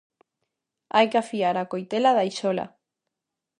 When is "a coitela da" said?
1.57-2.23